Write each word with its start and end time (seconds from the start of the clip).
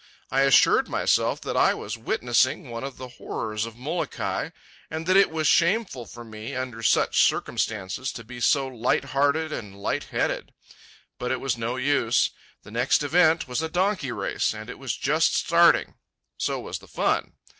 I 0.31 0.41
assured 0.41 0.89
myself 0.89 1.41
that 1.41 1.55
I 1.55 1.75
was 1.75 1.95
witnessing 1.95 2.71
one 2.71 2.83
of 2.83 2.97
the 2.97 3.07
horrors 3.07 3.67
of 3.67 3.75
Molokai, 3.77 4.49
and 4.89 5.05
that 5.05 5.15
it 5.15 5.29
was 5.29 5.47
shameful 5.47 6.07
for 6.07 6.23
me, 6.23 6.55
under 6.55 6.81
such 6.81 7.21
circumstances, 7.23 8.11
to 8.13 8.23
be 8.23 8.39
so 8.41 8.67
light 8.67 9.03
hearted 9.05 9.53
and 9.53 9.79
light 9.79 10.05
headed. 10.05 10.53
But 11.19 11.31
it 11.31 11.39
was 11.39 11.55
no 11.55 11.75
use. 11.75 12.31
The 12.63 12.71
next 12.71 13.03
event 13.03 13.47
was 13.47 13.61
a 13.61 13.69
donkey 13.69 14.11
race, 14.11 14.55
and 14.55 14.71
it 14.71 14.79
was 14.79 14.97
just 14.97 15.35
starting; 15.35 15.93
so 16.35 16.59
was 16.61 16.79
the 16.79 16.87
fun. 16.87 17.33